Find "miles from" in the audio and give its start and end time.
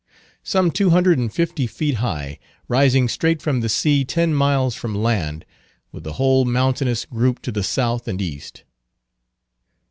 4.33-4.95